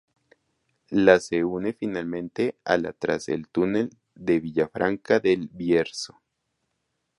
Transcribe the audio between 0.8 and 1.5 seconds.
La se